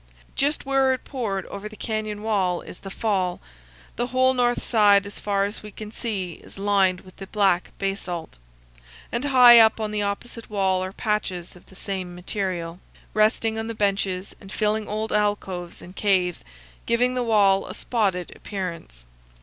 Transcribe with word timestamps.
Just 0.35 0.65
where 0.65 0.93
it 0.95 1.03
poured 1.05 1.45
over 1.45 1.69
the 1.69 1.75
canyon 1.75 2.23
wall 2.23 2.61
is 2.61 2.79
the 2.79 2.89
fall. 2.89 3.39
The 3.97 4.07
whole 4.07 4.33
north 4.33 4.63
side 4.63 5.05
as 5.05 5.19
far 5.19 5.45
as 5.45 5.61
we 5.61 5.69
can 5.69 5.91
see 5.91 6.41
is 6.43 6.57
lined 6.57 7.01
with 7.01 7.17
the 7.17 7.27
black 7.27 7.69
basalt, 7.77 8.39
and 9.11 9.25
high 9.25 9.59
up 9.59 9.79
on 9.79 9.91
the 9.91 10.01
opposite 10.01 10.49
wall 10.49 10.83
are 10.83 10.91
patches 10.91 11.55
of 11.55 11.67
the 11.67 11.75
same 11.75 12.15
material, 12.15 12.79
resting 13.13 13.59
on 13.59 13.67
the 13.67 13.75
benches 13.75 14.33
and 14.41 14.51
filling 14.51 14.87
old 14.87 15.11
alcoves 15.13 15.83
and 15.83 15.95
caves, 15.95 16.43
giving 16.87 17.13
the 17.13 17.21
wall 17.21 17.67
a 17.67 17.75
spotted 17.75 18.35
appearance. 18.35 19.05